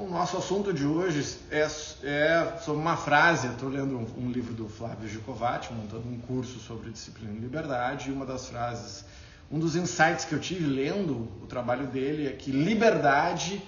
[0.00, 3.48] O nosso assunto de hoje é, é sobre uma frase.
[3.48, 8.08] Estou lendo um, um, livro do Flávio Gicovati, montando um curso sobre disciplina e liberdade,
[8.08, 9.04] e uma das frases,
[9.52, 13.62] um dos insights que eu tive lendo o trabalho dele é que liberdade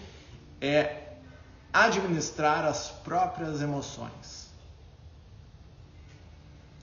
[0.58, 1.16] é
[1.70, 4.48] administrar as próprias emoções.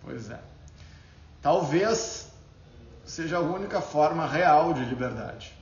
[0.03, 0.39] Pois é.
[1.41, 2.27] Talvez
[3.03, 5.57] seja a única forma real de liberdade.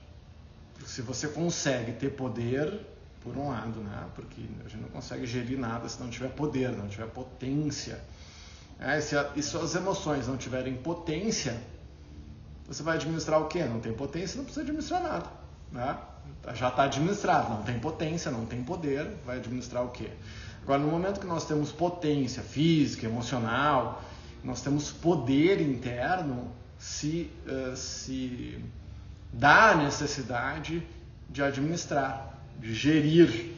[0.85, 4.05] Se você consegue ter poder, por um lado, né?
[4.15, 7.99] Porque a gente não consegue gerir nada se não tiver poder, não tiver potência.
[8.79, 11.59] É, se a, e se as emoções não tiverem potência,
[12.67, 13.63] você vai administrar o quê?
[13.63, 15.29] Não tem potência, não precisa administrar nada.
[15.71, 15.97] Né?
[16.53, 20.09] Já está administrado, não tem potência, não tem poder, vai administrar o quê?
[20.63, 24.03] Agora, no momento que nós temos potência física, emocional,
[24.43, 28.63] nós temos poder interno, se, uh, se
[29.31, 30.85] dá a necessidade
[31.29, 33.55] de administrar, gerir.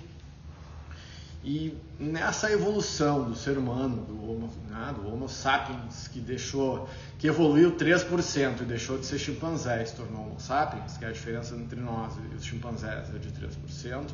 [1.43, 7.27] E nessa evolução do ser humano, do Homo, né, do homo sapiens, que deixou, que
[7.27, 11.11] evoluiu 3% e deixou de ser chimpanzé e se tornou Homo sapiens, que é a
[11.11, 14.11] diferença entre nós e os chimpanzés é de 3%,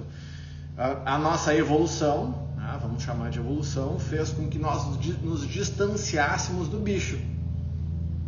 [0.77, 4.85] a, a nossa evolução, né, vamos chamar de evolução, fez com que nós
[5.21, 7.19] nos distanciássemos do bicho.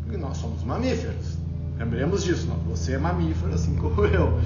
[0.02, 1.38] Porque nós somos mamíferos.
[1.78, 2.58] Lembremos disso, não?
[2.60, 4.40] você é mamífero assim como eu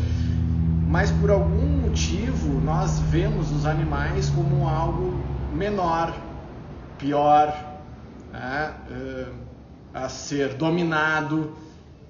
[0.92, 6.14] mas por algum motivo nós vemos os animais como algo menor,
[6.98, 7.48] pior,
[8.30, 8.76] né?
[8.90, 9.34] uh,
[9.94, 11.56] a ser dominado.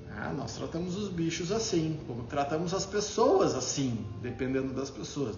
[0.10, 5.38] Uh, nós tratamos os bichos assim, como tratamos as pessoas assim, dependendo das pessoas.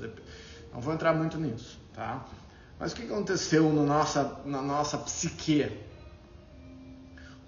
[0.73, 2.25] Não vou entrar muito nisso, tá?
[2.79, 5.69] Mas o que aconteceu no nossa, na nossa psique?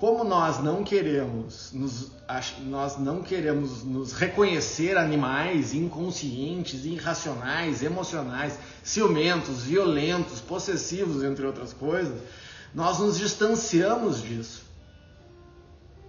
[0.06, 2.12] Como nós não queremos nos,
[2.68, 12.22] nós não queremos nos reconhecer animais inconscientes, irracionais, emocionais, ciumentos, violentos, possessivos, entre outras coisas,
[12.72, 14.66] nós nos distanciamos disso.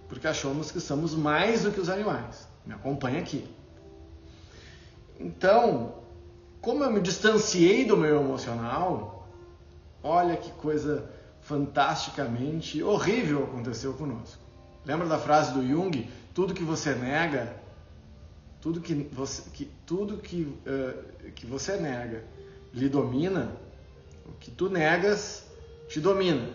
[0.07, 2.47] Porque achamos que somos mais do que os animais.
[2.67, 3.49] Me acompanha aqui.
[5.19, 5.95] Então,
[6.61, 9.27] como eu me distanciei do meu emocional,
[10.03, 11.16] olha que coisa
[11.47, 14.37] fantasticamente horrível aconteceu conosco.
[14.85, 16.09] Lembra da frase do Jung?
[16.33, 17.55] Tudo que você nega,
[18.59, 22.25] tudo que você, que, tudo que, uh, que você nega
[22.73, 23.49] lhe domina,
[24.25, 25.45] o que tu negas
[25.87, 26.49] te domina.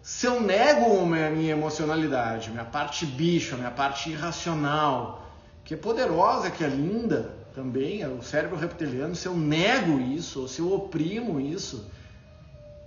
[0.00, 5.26] Se eu nego a minha emocionalidade, minha parte bicho, minha parte irracional,
[5.64, 10.42] que é poderosa, que é linda também, é o cérebro reptiliano, se eu nego isso,
[10.42, 11.90] ou se eu oprimo isso,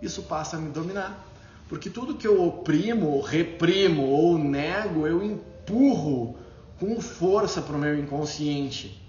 [0.01, 1.28] isso passa a me dominar.
[1.69, 6.35] Porque tudo que eu oprimo, reprimo ou nego, eu empurro
[6.78, 9.01] com força para o meu inconsciente.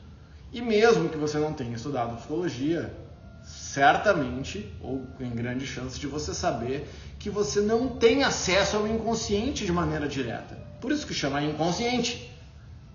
[0.53, 2.95] E mesmo que você não tenha estudado psicologia,
[3.45, 6.87] certamente, ou em grande chance de você saber,
[7.19, 10.57] que você não tem acesso ao inconsciente de maneira direta.
[10.81, 12.31] Por isso que chama inconsciente.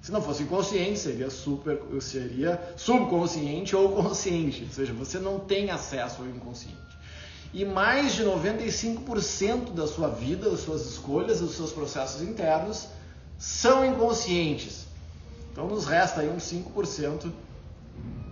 [0.02, 4.64] Se não fosse inconsciente, seria super, seria subconsciente ou consciente.
[4.64, 6.87] Ou seja, você não tem acesso ao inconsciente
[7.58, 12.88] e mais de 95% da sua vida, das suas escolhas, dos seus processos internos
[13.36, 14.86] são inconscientes.
[15.52, 17.32] Então nos resta aí uns 5%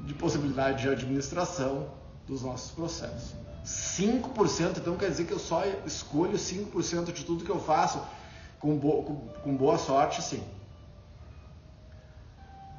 [0.05, 1.87] de possibilidade de administração
[2.27, 3.33] dos nossos processos.
[3.65, 7.99] 5%, então quer dizer que eu só escolho 5% de tudo que eu faço
[8.59, 10.43] com, bo com, boa sorte, sim.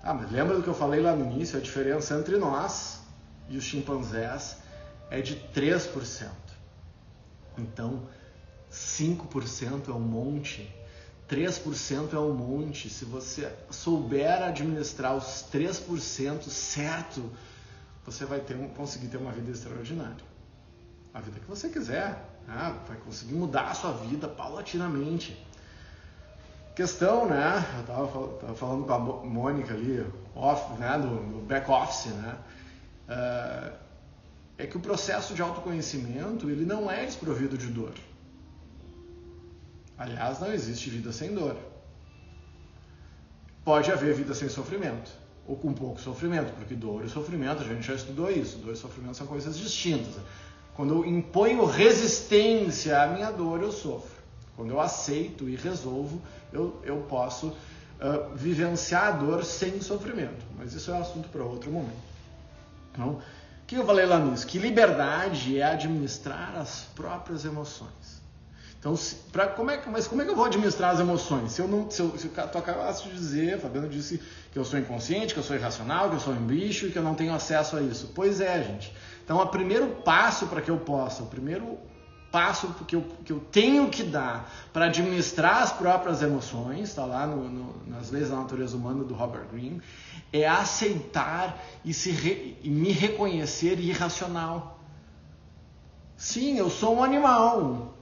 [0.01, 1.59] Ah, mas lembra do que eu falei lá no início?
[1.59, 3.01] A diferença entre nós
[3.49, 4.65] e os chimpanzés
[5.11, 6.29] é de 3%.
[7.59, 8.03] Então,
[8.71, 10.75] 5% é um monte,
[11.29, 12.91] 3% é um monte.
[12.91, 17.31] Se você souber administrar os 3% certo,
[18.05, 20.37] você vai ter, conseguir ter uma vida extraordinária.
[21.13, 22.79] A vida que você quiser, né?
[22.87, 25.45] vai conseguir mudar a sua vida paulatinamente.
[26.75, 27.65] Questão, né?
[27.75, 30.99] Eu estava falando com a Mônica ali, off, né?
[30.99, 32.37] do, do back office, né?
[33.09, 33.86] Uh,
[34.59, 37.93] é que o processo de autoconhecimento ele não é desprovido de dor.
[39.99, 41.57] Aliás, não existe vida sem dor.
[43.65, 45.11] Pode haver vida sem sofrimento,
[45.47, 48.77] ou com pouco sofrimento, porque dor e sofrimento, a gente já estudou isso, dor e
[48.77, 50.15] sofrimento são coisas distintas.
[50.75, 54.17] Quando eu imponho resistência à minha dor, eu sofro.
[54.55, 56.21] Quando eu aceito e resolvo,
[56.53, 60.45] eu, eu posso uh, vivenciar a dor sem sofrimento.
[60.57, 61.97] Mas isso é assunto para outro momento.
[62.93, 63.21] Então,
[63.67, 64.47] o que eu falei lá nisso?
[64.47, 68.23] Que liberdade é administrar as próprias emoções.
[68.79, 71.51] Então, se, pra, como é, mas como é que eu vou administrar as emoções?
[71.51, 74.23] Se eu não, se, eu, se tu acabasse de dizer, Fabiano disse
[74.53, 76.97] que eu sou inconsciente, que eu sou irracional, que eu sou um bicho e que
[76.97, 78.13] eu não tenho acesso a isso.
[78.15, 78.95] Pois é, gente.
[79.25, 81.77] Então, o primeiro passo para que eu possa, o primeiro
[82.31, 87.27] passo que eu, que eu tenho que dar para administrar as próprias emoções, está lá
[87.27, 89.81] no, no, nas leis da natureza humana do Robert Greene,
[90.33, 94.81] é aceitar e, se re, e me reconhecer irracional.
[96.17, 97.95] Sim, eu sou um animal,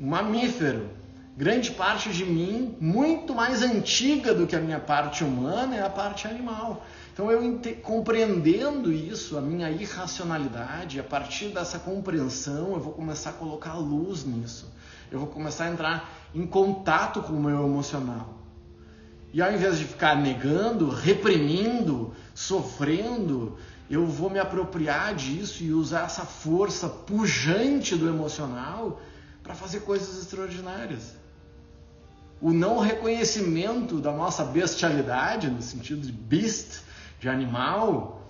[0.00, 1.01] um mamífero.
[1.34, 5.88] Grande parte de mim, muito mais antiga do que a minha parte humana, é a
[5.88, 6.84] parte animal.
[7.10, 13.32] Então, eu compreendendo isso, a minha irracionalidade, a partir dessa compreensão, eu vou começar a
[13.32, 14.70] colocar luz nisso.
[15.10, 18.34] Eu vou começar a entrar em contato com o meu emocional.
[19.32, 23.56] E ao invés de ficar negando, reprimindo, sofrendo,
[23.88, 29.00] eu vou me apropriar disso e usar essa força pujante do emocional
[29.42, 31.21] para fazer coisas extraordinárias.
[32.42, 36.80] O não reconhecimento da nossa bestialidade, no sentido de beast,
[37.20, 38.28] de animal,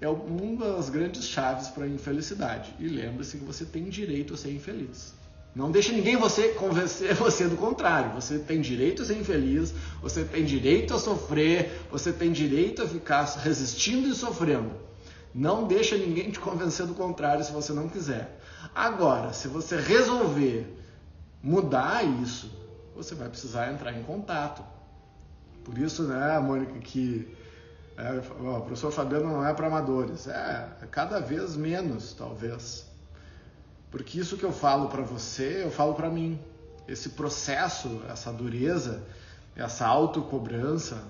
[0.00, 2.72] é uma das grandes chaves para a infelicidade.
[2.78, 5.12] E lembre-se que você tem direito a ser infeliz.
[5.56, 8.12] Não deixe ninguém você convencer você do contrário.
[8.12, 12.86] Você tem direito a ser infeliz, você tem direito a sofrer, você tem direito a
[12.86, 14.70] ficar resistindo e sofrendo.
[15.34, 18.38] Não deixa ninguém te convencer do contrário se você não quiser.
[18.72, 20.64] Agora, se você resolver
[21.42, 22.67] mudar isso,
[22.98, 24.62] você vai precisar entrar em contato.
[25.64, 27.32] Por isso, né, Mônica, que
[27.96, 30.26] é, o professor Fabiano não é para amadores.
[30.26, 32.86] É, é, cada vez menos, talvez.
[33.90, 36.40] Porque isso que eu falo para você, eu falo para mim.
[36.88, 39.02] Esse processo, essa dureza,
[39.54, 41.02] essa autocobrança,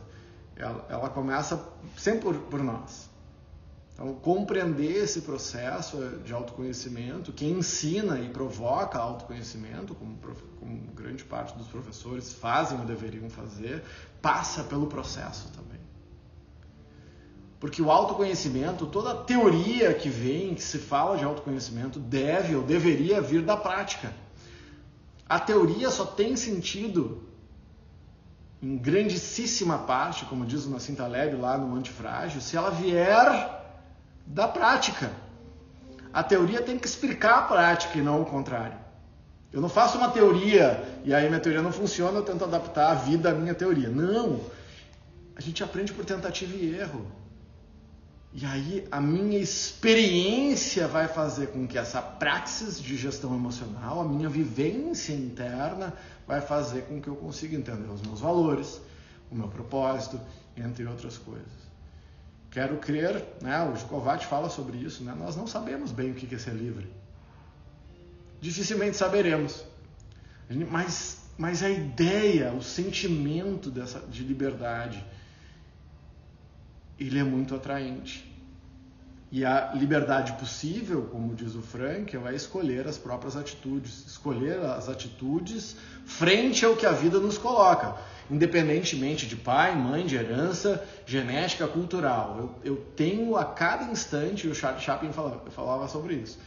[0.56, 1.62] ela, ela começa
[1.96, 3.08] sempre por, por nós.
[3.98, 10.16] Então, compreender esse processo de autoconhecimento, que ensina e provoca autoconhecimento, como,
[10.60, 13.82] como grande parte dos professores fazem ou deveriam fazer,
[14.22, 15.80] passa pelo processo também.
[17.58, 23.20] Porque o autoconhecimento, toda teoria que vem, que se fala de autoconhecimento, deve ou deveria
[23.20, 24.14] vir da prática.
[25.28, 27.24] A teoria só tem sentido
[28.62, 33.58] em grandíssima parte, como diz o Nassim Taleb lá no Antifrágil, se ela vier
[34.28, 35.10] da prática.
[36.12, 38.78] A teoria tem que explicar a prática e não o contrário.
[39.52, 42.94] Eu não faço uma teoria e aí minha teoria não funciona, eu tento adaptar a
[42.94, 43.88] vida à minha teoria.
[43.88, 44.40] Não!
[45.34, 47.06] A gente aprende por tentativa e erro.
[48.32, 54.04] E aí a minha experiência vai fazer com que essa praxis de gestão emocional, a
[54.04, 55.94] minha vivência interna,
[56.26, 58.81] vai fazer com que eu consiga entender os meus valores,
[59.31, 60.20] o meu propósito,
[60.54, 61.68] entre outras coisas.
[62.58, 66.34] Quero crer, né, o Jukovac fala sobre isso, né, nós não sabemos bem o que
[66.34, 66.90] é ser livre.
[68.40, 69.64] Dificilmente saberemos.
[70.69, 75.06] Mas, mas a ideia, o sentimento dessa, de liberdade,
[76.99, 78.28] ele é muito atraente.
[79.31, 84.88] E a liberdade possível, como diz o Frankel, é escolher as próprias atitudes, escolher as
[84.88, 87.94] atitudes frente ao que a vida nos coloca
[88.30, 92.36] independentemente de pai, mãe, de herança, genética, cultural.
[92.64, 96.38] Eu, eu tenho a cada instante, o Charles Chaplin falava, falava sobre isso.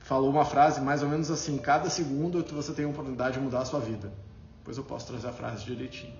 [0.00, 3.60] Falou uma frase mais ou menos assim: cada segundo você tem a oportunidade de mudar
[3.60, 4.12] a sua vida.
[4.58, 6.14] Depois eu posso trazer a frase direitinho.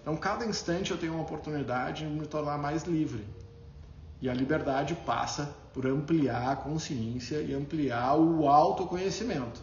[0.00, 3.24] Então, cada instante eu tenho uma oportunidade de me tornar mais livre.
[4.20, 9.60] E a liberdade passa por ampliar a consciência e ampliar o autoconhecimento.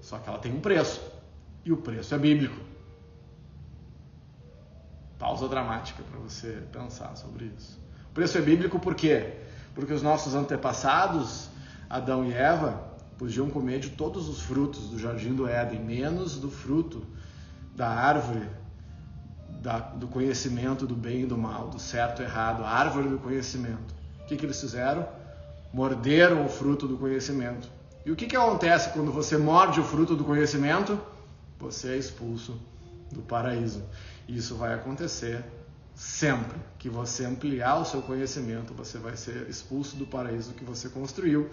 [0.00, 1.00] Só que ela tem um preço.
[1.64, 2.73] E o preço é bíblico
[5.18, 7.78] pausa dramática para você pensar sobre isso.
[8.10, 9.34] O preço é bíblico por quê?
[9.74, 11.48] Porque os nossos antepassados,
[11.88, 16.50] Adão e Eva, podiam comer de todos os frutos do jardim do Éden, menos do
[16.50, 17.04] fruto
[17.74, 18.48] da árvore
[19.64, 23.18] da, do conhecimento do bem e do mal, do certo e errado, a árvore do
[23.18, 23.94] conhecimento.
[24.22, 25.08] O que, que eles fizeram?
[25.72, 27.68] Morderam o fruto do conhecimento.
[28.04, 30.98] E o que, que acontece quando você morde o fruto do conhecimento?
[31.58, 32.60] Você é expulso
[33.10, 33.82] do paraíso.
[34.28, 35.44] Isso vai acontecer
[35.94, 40.88] sempre que você ampliar o seu conhecimento, você vai ser expulso do paraíso que você
[40.88, 41.48] construiu.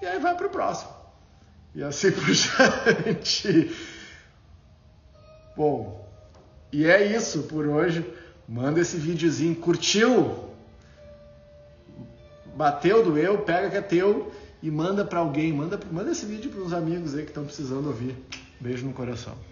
[0.00, 0.90] E aí vai para o próximo.
[1.74, 3.74] E assim por diante.
[5.56, 6.08] Bom,
[6.72, 8.04] e é isso por hoje.
[8.48, 9.54] Manda esse videozinho.
[9.54, 10.50] Curtiu?
[12.54, 15.52] Bateu, doeu, pega que é teu e manda para alguém.
[15.52, 18.16] Manda, manda esse vídeo para uns amigos aí que estão precisando ouvir.
[18.60, 19.51] Beijo no coração.